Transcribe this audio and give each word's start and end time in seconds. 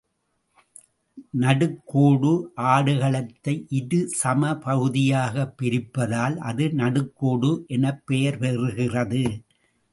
நடுக்கோடு 1.41 2.31
ஆடுகளத்தை 2.61 3.53
இரு 3.69 3.99
சம 4.21 4.55
பகுதியாகப் 4.57 5.53
பிரிப்பதால், 5.61 6.35
அது 6.43 6.73
நடுக்கோடு 6.73 7.51
எனப் 7.67 8.03
பெயர் 8.05 8.39
பெறுகிறது. 8.39 9.23